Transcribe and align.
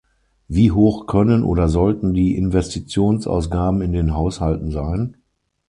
Wie 0.47 0.71
hoch 0.71 1.05
können 1.05 1.43
oder 1.43 1.67
sollten 1.69 2.15
die 2.15 2.35
Investitionsausgaben 2.35 3.83
in 3.83 3.93
den 3.93 4.15
Haushalten 4.15 4.71
sein? 4.71 5.15